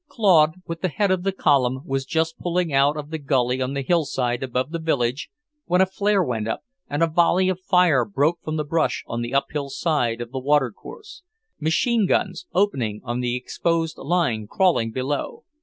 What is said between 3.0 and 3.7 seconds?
the gully